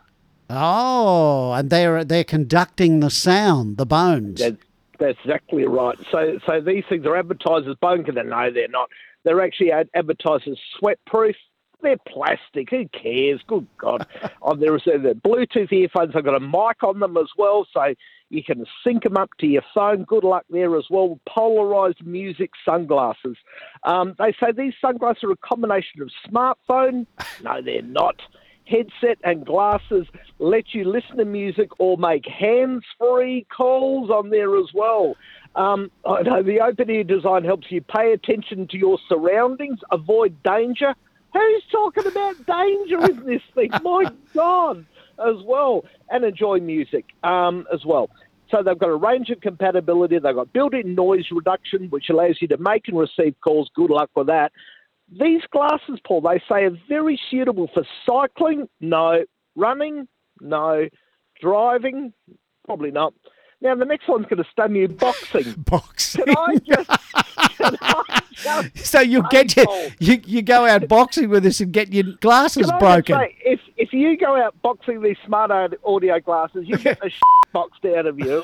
Oh, 0.49 1.51
and 1.53 1.69
they're 1.69 2.03
they're 2.03 2.23
conducting 2.23 3.01
the 3.01 3.09
sound, 3.09 3.77
the 3.77 3.85
bones. 3.85 4.39
That's, 4.39 4.57
that's 4.97 5.19
exactly 5.23 5.67
right. 5.67 5.97
So, 6.11 6.39
so 6.47 6.61
these 6.61 6.83
things 6.89 7.05
are 7.05 7.15
advertised 7.15 7.67
as 7.67 7.75
bone 7.75 8.03
conduction. 8.03 8.29
No, 8.31 8.51
they're 8.51 8.67
not. 8.69 8.89
They're 9.23 9.41
actually 9.41 9.71
ad- 9.71 9.89
advertised 9.93 10.47
as 10.47 10.57
sweat 10.79 10.99
proof. 11.05 11.35
They're 11.81 11.97
plastic. 12.07 12.69
Who 12.71 12.87
cares? 12.89 13.41
Good 13.47 13.67
God. 13.77 14.07
oh, 14.41 14.55
there 14.55 14.75
is 14.75 14.83
the 14.85 15.19
Bluetooth 15.23 15.71
earphones. 15.71 16.15
I've 16.15 16.25
got 16.25 16.35
a 16.35 16.39
mic 16.39 16.83
on 16.83 16.99
them 16.99 17.17
as 17.17 17.29
well, 17.37 17.67
so 17.71 17.93
you 18.29 18.43
can 18.43 18.65
sync 18.83 19.03
them 19.03 19.17
up 19.17 19.29
to 19.39 19.47
your 19.47 19.61
phone. 19.73 20.03
Good 20.03 20.23
luck 20.23 20.45
there 20.49 20.75
as 20.77 20.85
well. 20.89 21.19
Polarized 21.27 22.05
music 22.05 22.51
sunglasses. 22.65 23.37
Um, 23.83 24.15
they 24.17 24.33
say 24.39 24.51
these 24.51 24.73
sunglasses 24.81 25.23
are 25.23 25.31
a 25.31 25.37
combination 25.37 26.01
of 26.01 26.09
smartphone. 26.27 27.05
No, 27.43 27.61
they're 27.61 27.81
not 27.81 28.15
headset 28.67 29.17
and 29.23 29.45
glasses 29.45 30.07
let 30.39 30.73
you 30.73 30.83
listen 30.83 31.17
to 31.17 31.25
music 31.25 31.69
or 31.79 31.97
make 31.97 32.25
hands-free 32.27 33.47
calls 33.55 34.09
on 34.09 34.29
there 34.29 34.57
as 34.57 34.67
well. 34.73 35.15
Um, 35.55 35.89
I 36.05 36.21
know 36.21 36.43
the 36.43 36.59
open 36.61 36.89
ear 36.89 37.03
design 37.03 37.43
helps 37.43 37.71
you 37.71 37.81
pay 37.81 38.11
attention 38.11 38.67
to 38.67 38.77
your 38.77 38.99
surroundings, 39.09 39.79
avoid 39.91 40.43
danger. 40.43 40.93
Who's 41.37 41.63
talking 41.71 42.07
about 42.07 42.35
danger 42.45 43.11
in 43.11 43.25
this 43.25 43.41
thing? 43.53 43.69
My 43.83 44.05
God, 44.33 44.85
as 45.19 45.35
well, 45.45 45.85
and 46.09 46.25
enjoy 46.25 46.59
music 46.59 47.05
um, 47.23 47.67
as 47.71 47.85
well. 47.85 48.09
So 48.49 48.63
they've 48.63 48.77
got 48.77 48.89
a 48.89 48.95
range 48.95 49.29
of 49.29 49.41
compatibility. 49.41 50.17
They've 50.17 50.33
got 50.33 50.51
built-in 50.53 50.95
noise 50.95 51.25
reduction, 51.31 51.89
which 51.89 52.05
allows 52.09 52.37
you 52.41 52.47
to 52.47 52.57
make 52.57 52.87
and 52.87 52.97
receive 52.97 53.35
calls. 53.43 53.69
Good 53.75 53.91
luck 53.91 54.09
with 54.15 54.27
that. 54.27 54.51
These 55.11 55.41
glasses, 55.51 55.99
Paul, 56.05 56.21
they 56.21 56.41
say 56.49 56.63
are 56.63 56.77
very 56.89 57.19
suitable 57.29 57.69
for 57.73 57.83
cycling. 58.05 58.67
No, 58.81 59.23
running. 59.55 60.07
No, 60.41 60.87
driving. 61.39 62.13
Probably 62.65 62.91
not. 62.91 63.13
Now 63.59 63.75
the 63.75 63.85
next 63.85 64.07
one's 64.07 64.25
going 64.27 64.43
to 64.43 64.49
stun 64.51 64.75
you. 64.75 64.87
Boxing. 64.87 65.53
Boxing. 65.57 66.25
Can 66.25 66.35
I 66.37 66.55
just? 66.57 66.89
Can 67.57 67.75
I 67.83 68.71
just 68.75 68.91
so 68.91 68.99
you 68.99 69.23
get 69.29 69.55
your, 69.55 69.65
you 69.99 70.21
you 70.25 70.41
go 70.43 70.65
out 70.65 70.87
boxing 70.87 71.29
with 71.29 71.41
this 71.43 71.59
and 71.59 71.71
get 71.71 71.91
your 71.91 72.03
glasses 72.21 72.67
Can 72.67 72.75
I 72.75 72.79
just 72.79 73.07
broken. 73.07 73.15
say, 73.15 73.35
if 73.43 73.59
if 73.77 73.93
you 73.93 74.15
go 74.15 74.35
out 74.35 74.59
boxing 74.61 75.01
these 75.01 75.17
smart 75.25 75.51
audio 75.83 76.19
glasses, 76.19 76.67
you 76.67 76.77
get 76.77 76.99
the 76.99 77.09
shit 77.09 77.21
boxed 77.51 77.83
out 77.85 78.05
of 78.05 78.19
you. 78.19 78.43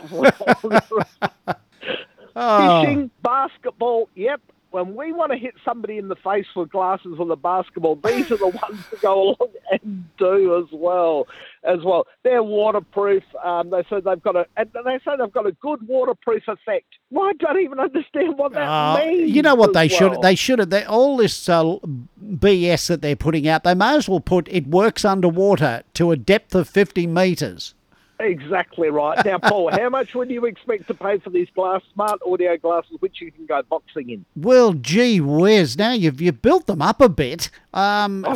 Oh. 2.36 2.82
Fishing, 2.84 3.12
basketball, 3.22 4.10
yep. 4.16 4.42
When 4.74 4.96
we 4.96 5.12
want 5.12 5.32
to 5.32 5.38
hit 5.38 5.54
somebody 5.64 6.00
in 6.00 6.08
the 6.08 6.16
face 6.16 6.48
with 6.56 6.72
glasses 6.72 7.16
with 7.20 7.30
a 7.30 7.36
basketball, 7.36 7.96
these 7.98 8.32
are 8.32 8.38
the 8.38 8.48
ones 8.64 8.80
to 8.90 8.98
go 9.04 9.22
along 9.22 9.50
and 9.72 10.06
do 10.18 10.58
as 10.58 10.66
well. 10.74 11.28
As 11.64 11.78
well, 11.84 12.08
they're 12.24 12.42
waterproof. 12.42 13.22
Um, 13.46 13.70
they 13.70 13.84
say 13.84 14.02
they've 14.04 14.22
got 14.24 14.36
a, 14.36 14.48
and 14.58 14.72
they 14.74 14.98
say 15.06 15.12
they've 15.16 15.32
got 15.32 15.46
a 15.46 15.52
good 15.62 15.88
waterproof 15.88 16.42
effect. 16.48 16.88
Well, 17.12 17.26
I 17.30 17.34
don't 17.34 17.62
even 17.62 17.80
understand 17.80 18.36
what 18.40 18.54
that 18.54 18.68
Oh, 18.68 19.06
means. 19.06 19.30
you 19.30 19.44
know 19.44 19.54
what 19.54 19.74
they 19.74 19.88
should 19.88 20.14
well. 20.14 20.22
they 20.22 20.34
should 20.34 20.58
have 20.58 20.72
they, 20.72 20.84
all 20.86 21.18
this 21.18 21.48
uh, 21.48 21.78
BS 22.20 22.88
that 22.88 23.04
they're 23.04 23.16
putting 23.16 23.48
out. 23.48 23.64
They 23.64 23.76
may 23.76 23.96
as 23.96 24.10
well 24.10 24.22
put 24.22 24.48
it 24.50 24.66
works 24.66 25.06
underwater 25.06 25.84
to 25.94 26.10
a 26.10 26.18
depth 26.18 26.56
of 26.56 26.68
fifty 26.68 27.06
meters. 27.06 27.76
Exactly 28.24 28.90
right. 28.90 29.24
Now, 29.26 29.38
Paul, 29.38 29.72
how 29.72 29.90
much 29.90 30.16
would 30.16 30.30
you 30.30 30.46
expect 30.46 30.88
to 30.88 30.94
pay 30.94 31.18
for 31.20 31.30
these 31.30 31.48
glass 31.56 31.82
smart 31.94 32.20
audio 32.26 32.58
glasses, 32.58 32.98
which 33.00 33.22
you 33.22 33.32
can 33.32 33.46
go 33.46 33.62
boxing 33.70 34.10
in? 34.10 34.26
Well, 34.36 34.74
gee 34.74 35.20
whiz! 35.22 35.78
Now 35.78 35.92
you've 35.94 36.22
you've 36.22 36.42
built 36.42 36.68
them 36.68 36.82
up 36.82 37.02
a 37.02 37.10
bit. 37.10 37.50
Um, 37.74 38.24
uh, 38.26 38.36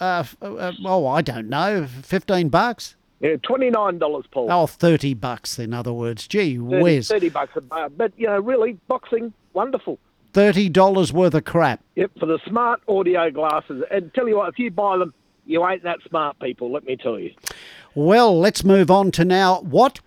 f- 0.00 0.36
uh, 0.40 0.72
oh, 0.84 1.06
I 1.06 1.22
don't 1.22 1.48
know, 1.48 1.86
fifteen 1.86 2.48
bucks. 2.48 2.94
Yeah, 3.20 3.36
twenty 3.42 3.70
nine 3.70 3.98
dollars, 3.98 4.26
Paul. 4.30 4.52
Oh, 4.52 4.66
30 4.66 5.14
bucks. 5.14 5.58
In 5.58 5.72
other 5.72 5.92
words, 5.92 6.28
gee 6.28 6.58
30, 6.58 6.82
whiz, 6.82 7.08
30 7.08 7.30
bucks 7.30 7.56
a 7.56 7.62
bar. 7.62 7.88
But 7.88 8.12
you 8.16 8.26
know, 8.26 8.38
really, 8.38 8.78
boxing, 8.88 9.32
wonderful. 9.54 9.98
thirty 10.34 10.68
dollars 10.68 11.12
worth 11.14 11.34
of 11.34 11.44
crap. 11.44 11.80
Yep, 11.94 12.10
for 12.20 12.26
the 12.26 12.38
smart 12.46 12.82
audio 12.86 13.30
glasses. 13.30 13.82
And 13.90 14.12
tell 14.14 14.28
you 14.28 14.36
what, 14.36 14.50
if 14.50 14.58
you 14.58 14.70
buy 14.70 14.98
them, 14.98 15.14
you 15.46 15.66
ain't 15.66 15.82
that 15.84 16.00
smart, 16.08 16.38
people. 16.40 16.70
Let 16.70 16.84
me 16.84 16.96
tell 16.96 17.18
you. 17.18 17.32
Well, 17.96 18.38
let's 18.38 18.62
move 18.62 18.90
on 18.90 19.10
to 19.12 19.24
now. 19.24 19.62
What 19.62 20.00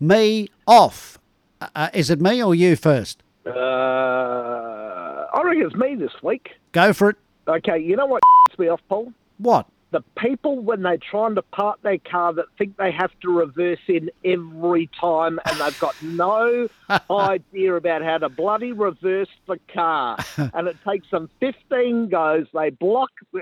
me 0.00 0.48
off? 0.66 1.18
Uh, 1.60 1.90
is 1.92 2.08
it 2.08 2.18
me 2.18 2.42
or 2.42 2.54
you 2.54 2.76
first? 2.76 3.22
Uh, 3.44 3.50
I 3.50 5.42
reckon 5.44 5.66
it's 5.66 5.74
me 5.74 5.96
this 5.96 6.14
week. 6.22 6.52
Go 6.72 6.94
for 6.94 7.10
it. 7.10 7.16
Okay, 7.46 7.78
you 7.78 7.94
know 7.94 8.06
what 8.06 8.22
me 8.58 8.68
off, 8.68 8.80
Paul? 8.88 9.12
What? 9.36 9.66
the 9.92 10.02
people 10.16 10.60
when 10.60 10.82
they're 10.82 10.98
trying 10.98 11.34
to 11.34 11.42
park 11.42 11.82
their 11.82 11.98
car 11.98 12.32
that 12.32 12.44
think 12.56 12.76
they 12.76 12.92
have 12.92 13.10
to 13.20 13.28
reverse 13.28 13.80
in 13.88 14.08
every 14.24 14.88
time 15.00 15.40
and 15.44 15.60
they've 15.60 15.80
got 15.80 16.00
no 16.00 16.68
idea 17.10 17.74
about 17.74 18.00
how 18.00 18.16
to 18.16 18.28
bloody 18.28 18.70
reverse 18.70 19.28
the 19.48 19.58
car 19.74 20.16
and 20.54 20.68
it 20.68 20.76
takes 20.88 21.10
them 21.10 21.28
15 21.40 22.08
goes 22.08 22.46
they 22.54 22.70
block 22.70 23.10
uh, 23.34 23.40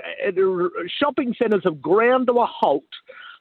shopping 0.86 1.34
centres 1.38 1.64
have 1.64 1.82
ground 1.82 2.28
to 2.28 2.32
a 2.32 2.46
halt 2.46 2.82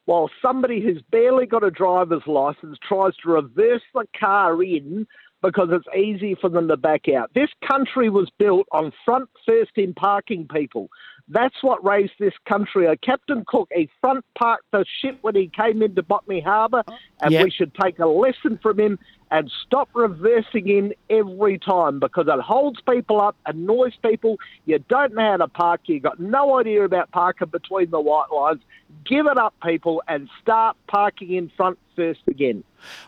while 0.08 0.30
somebody 0.42 0.82
who's 0.82 1.02
barely 1.12 1.46
got 1.46 1.66
a 1.66 1.70
driver's 1.70 2.26
license 2.28 2.78
tries 2.88 3.14
to 3.18 3.30
reverse 3.30 3.82
the 3.94 4.06
car 4.18 4.64
in 4.64 5.06
because 5.44 5.68
it's 5.70 5.86
easy 5.96 6.34
for 6.40 6.50
them 6.50 6.70
to 6.70 6.78
back 6.78 7.10
out. 7.10 7.30
This 7.36 7.50
country 7.68 8.10
was 8.10 8.30
built 8.40 8.68
on 8.72 8.94
front 9.04 9.30
first 9.46 9.72
in 9.76 9.94
parking 9.94 10.48
people. 10.48 10.88
That's 11.28 11.62
what 11.62 11.84
raised 11.86 12.14
this 12.20 12.34
country. 12.48 12.88
Uh, 12.88 12.96
Captain 13.04 13.44
Cook, 13.48 13.68
he 13.76 13.90
front 14.00 14.24
parked 14.40 14.64
the 14.72 14.86
ship 15.02 15.18
when 15.22 15.36
he 15.36 15.52
came 15.54 15.82
into 15.82 16.02
Botany 16.02 16.40
Harbour, 16.40 16.84
and 17.22 17.34
Yep. 17.34 17.44
we 17.44 17.52
should 17.52 17.76
take 17.76 18.00
a 18.00 18.08
lesson 18.08 18.58
from 18.64 18.80
him 18.80 18.98
and 19.32 19.52
stop 19.66 19.90
reversing 19.94 20.68
in 20.70 20.94
every 21.10 21.60
time 21.60 22.00
because 22.00 22.28
it 22.28 22.40
holds 22.40 22.80
people 22.82 23.20
up, 23.20 23.36
annoys 23.46 23.94
people. 24.02 24.38
You 24.66 24.80
don't 24.90 25.14
know 25.14 25.32
how 25.32 25.38
to 25.38 25.48
park. 25.48 25.82
You've 25.86 26.04
got 26.04 26.20
no 26.20 26.60
idea 26.60 26.84
about 26.84 27.12
parking 27.12 27.50
between 27.50 27.90
the 27.90 28.00
white 28.00 28.32
lines. 28.34 28.62
Give 29.06 29.26
it 29.28 29.38
up, 29.38 29.54
people, 29.64 30.02
and 30.08 30.30
start 30.42 30.78
parking 30.88 31.34
in 31.34 31.52
front 31.58 31.78
first 31.96 32.22
again. 32.28 32.64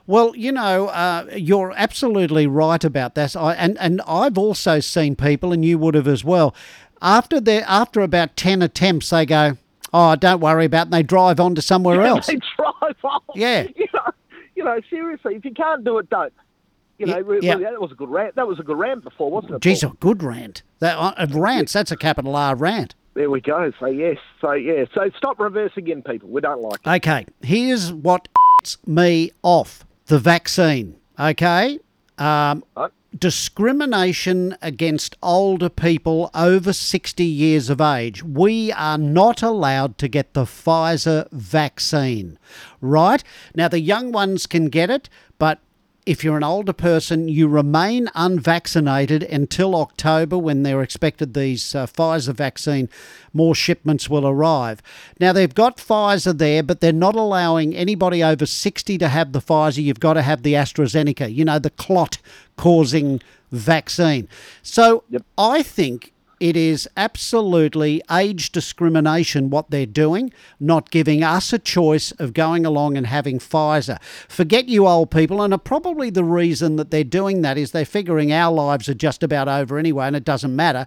Well, 0.08 0.36
you 0.36 0.52
know, 0.52 0.88
uh, 0.88 1.26
you're 1.36 1.74
absolutely 1.76 2.48
right 2.48 2.84
about 2.84 3.16
that. 3.16 3.36
I, 3.36 3.54
and 3.54 3.78
and 3.80 4.02
I've 4.08 4.38
also 4.38 4.80
seen 4.80 5.16
people, 5.16 5.54
and 5.54 5.64
you 5.64 5.78
would 5.78 5.96
have 5.96 6.08
as 6.08 6.24
well. 6.24 6.54
After 7.02 7.40
they 7.40 7.62
after 7.62 8.02
about 8.02 8.36
ten 8.36 8.62
attempts, 8.62 9.10
they 9.10 9.26
go, 9.26 9.58
"Oh, 9.94 10.16
don't 10.16 10.42
worry 10.42 10.66
about," 10.66 10.82
it, 10.82 10.88
and 10.88 10.94
they 10.94 11.04
drive 11.04 11.40
on 11.40 11.56
to 11.56 11.62
somewhere 11.62 12.02
else. 12.02 12.28
they 12.28 12.40
drive 12.58 12.96
off. 13.04 13.24
Yeah. 13.36 13.68
You 13.76 13.88
know, 13.94 14.12
you 14.60 14.66
know, 14.66 14.78
seriously, 14.89 15.36
if 15.36 15.46
you 15.46 15.54
can't 15.54 15.86
do 15.86 15.98
it, 16.00 16.10
don't. 16.10 16.34
You 16.98 17.06
know, 17.06 17.16
Yeah, 17.16 17.22
really, 17.25 17.48
yeah. 17.48 17.56
that 17.56 17.80
was 17.80 17.94
a 17.94 17.96
good 17.96 18.10
rant. 18.10 18.36
That 18.36 18.46
was 18.46 18.60
a 18.60 18.63
good 18.63 18.78
rant 18.78 19.06
before, 19.06 19.32
wasn't 19.32 19.54
it? 19.54 19.62
Geez, 19.62 19.84
Paul? 19.84 19.92
a 19.92 19.96
good 19.96 20.22
rant. 20.22 20.63
That 20.80 20.98
uh, 20.98 21.28
rants. 21.32 21.72
That's 21.72 21.94
a 21.94 21.96
capital 21.96 22.36
R 22.36 22.58
rant. 22.58 22.94
There 23.13 23.30
we 23.30 23.39
go. 23.39 23.72
So 23.80 23.86
yes, 23.86 24.18
so 24.42 24.51
yeah, 24.51 24.84
so 24.94 25.10
stop 25.18 25.39
reversing 25.39 25.88
in, 25.88 26.01
people. 26.04 26.28
We 26.28 26.42
don't 26.42 26.62
like 26.62 26.82
it. 26.86 26.89
Okay, 26.89 27.25
here's 27.42 27.94
what 27.94 28.28
me 28.86 29.32
off 29.44 29.86
the 30.08 30.20
vaccine. 30.20 30.98
Okay, 31.18 31.80
um, 32.18 32.66
Right. 32.75 32.92
Discrimination 33.18 34.56
against 34.62 35.18
older 35.22 35.70
people 35.70 36.30
over 36.34 36.74
60 36.74 37.24
years 37.24 37.70
of 37.70 37.82
age. 37.82 38.24
We 38.24 38.72
are 38.72 38.98
not 38.98 39.42
allowed 39.42 39.98
to 40.00 40.08
get 40.08 40.34
the 40.34 40.46
Pfizer 40.46 41.30
vaccine, 41.32 42.38
right? 42.82 43.24
Now, 43.56 43.68
the 43.68 43.80
young 43.80 44.12
ones 44.12 44.46
can 44.46 44.70
get 44.70 44.89
it, 44.89 45.10
but 45.38 45.60
if 46.10 46.24
you're 46.24 46.38
an 46.38 46.44
older 46.44 46.74
person, 46.74 47.30
you 47.30 47.48
remain 47.48 48.10
unvaccinated 48.16 49.22
until 49.22 49.75
October 49.75 50.39
when 50.39 50.63
they're 50.63 50.82
expected 50.82 51.36
these 51.36 51.75
uh, 51.75 51.86
Pfizer 51.86 52.34
vaccine, 52.34 52.89
more 53.32 53.54
shipments 53.54 54.10
will 54.10 54.28
arrive. 54.28 54.82
Now, 55.20 55.34
they've 55.34 55.54
got 55.54 55.78
Pfizer 55.78 56.36
there, 56.36 56.63
but 56.63 56.82
they're 56.82 56.92
not 56.92 57.13
allowing 57.13 57.75
anybody 57.75 58.24
over 58.24 58.48
60 58.48 58.98
to 58.98 59.08
have 59.08 59.34
the 59.34 59.39
Pfizer. 59.39 59.84
You've 59.84 60.00
got 60.00 60.13
to 60.13 60.24
have 60.24 60.42
the 60.42 60.54
AstraZeneca, 60.54 61.32
you 61.32 61.46
know, 61.46 61.60
the 61.60 61.70
clot 61.70 62.18
causing 62.58 63.22
vaccine. 63.51 64.28
So 64.63 65.04
I 65.38 65.62
think 65.62 66.12
it 66.39 66.55
is 66.55 66.88
absolutely 66.96 68.01
age 68.12 68.51
discrimination 68.51 69.50
what 69.50 69.72
they're 69.72 69.86
doing, 69.86 70.31
not 70.60 70.89
giving 70.89 71.24
us 71.24 71.51
a 71.51 71.60
choice 71.60 72.12
of 72.13 72.34
going 72.34 72.65
along 72.65 72.96
and 72.98 73.08
having 73.08 73.39
Pfizer. 73.39 74.01
Forget 74.27 74.67
you 74.69 74.88
old 74.88 75.12
people, 75.12 75.41
and 75.41 75.63
probably 75.63 76.10
the 76.10 76.24
reason 76.24 76.77
that 76.77 76.91
they're 76.91 77.03
doing 77.03 77.41
that 77.41 77.58
is 77.58 77.72
they're 77.72 77.86
figuring 77.86 78.31
our 78.31 78.53
lives 78.53 78.88
are 78.88 78.93
just 78.93 79.24
about 79.24 79.48
over 79.48 79.77
anyway, 79.77 80.08
and 80.08 80.15
it 80.15 80.24
doesn't 80.24 80.55
matter. 80.55 80.86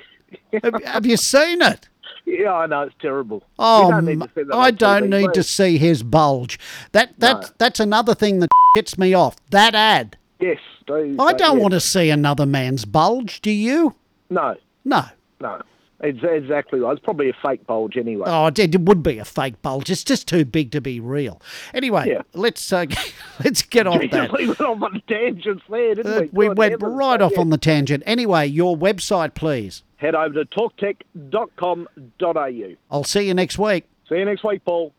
have, 0.64 0.84
have 0.84 1.06
you 1.06 1.18
seen 1.18 1.62
it? 1.62 1.90
Yeah, 2.26 2.54
I 2.54 2.66
know 2.66 2.82
it's 2.84 2.96
terrible. 3.02 3.44
Oh, 3.60 3.92
don't 3.92 4.06
need 4.06 4.22
to 4.22 4.30
see 4.36 4.44
that 4.44 4.56
I 4.56 4.72
don't 4.72 5.04
TV, 5.10 5.22
need 5.22 5.34
to 5.34 5.44
see 5.44 5.78
his 5.78 6.04
bulge. 6.04 6.60
That 6.92 7.20
that 7.20 7.42
No. 7.42 7.48
that's 7.58 7.80
another 7.80 8.16
thing 8.16 8.40
that 8.40 8.50
gets 8.76 8.98
me 8.98 9.14
off. 9.14 9.36
That 9.52 9.76
ad. 9.76 10.18
Yes, 10.40 10.60
do, 10.86 11.16
I 11.20 11.34
don't 11.34 11.58
yeah. 11.58 11.62
want 11.62 11.74
to 11.74 11.80
see 11.80 12.10
another 12.10 12.46
man's 12.46 12.84
bulge. 12.86 13.42
Do 13.42 13.52
you? 13.52 13.96
No, 14.30 14.56
No. 14.84 15.04
no, 15.40 15.62
it's 16.02 16.20
exactly 16.24 16.80
right. 16.82 16.92
It's 16.92 17.04
probably 17.04 17.30
a 17.30 17.34
fake 17.42 17.66
bulge 17.66 17.96
anyway. 17.96 18.26
Oh, 18.28 18.48
it, 18.48 18.60
it 18.60 18.82
would 18.82 19.02
be 19.02 19.18
a 19.20 19.24
fake 19.26 19.62
bulge. 19.62 19.90
It's 19.90 20.04
just 20.04 20.28
too 20.28 20.44
big 20.44 20.72
to 20.72 20.82
be 20.82 21.00
real. 21.00 21.42
Anyway, 21.74 22.10
Yeah. 22.10 22.24
let's 22.34 22.74
uh, 22.74 22.86
let's 23.46 23.62
get 23.62 23.88
off 23.88 24.02
that. 24.12 24.34
we 24.34 24.48
went 24.48 24.60
off 24.62 24.82
on 24.82 25.02
tangents 25.08 25.64
there, 25.70 25.96
didn't 25.96 26.12
Uh, 26.14 26.22
we? 26.34 26.50
we 26.50 26.54
went 26.54 26.72
heavens, 26.74 26.94
right 26.96 27.22
off 27.22 27.32
yeah. 27.36 27.40
on 27.42 27.50
the 27.50 27.58
tangent. 27.58 28.04
Anyway, 28.06 28.46
your 28.48 28.76
website, 28.76 29.36
please. 29.36 29.84
Head 29.98 30.16
over 30.16 30.44
to 30.44 30.46
talktech.com.au. 30.46 32.76
I'll 32.92 33.04
see 33.04 33.28
you 33.28 33.34
next 33.34 33.58
week. 33.58 33.86
See 34.10 34.16
you 34.16 34.26
next 34.26 34.44
week, 34.44 34.64
Paul. 34.66 34.94